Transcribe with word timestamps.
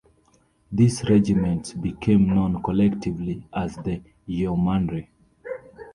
These 0.71 1.07
regiments 1.07 1.73
became 1.73 2.27
known 2.33 2.63
collectively 2.63 3.47
as 3.53 3.75
the 3.75 4.01
Yeomanry. 4.25 5.11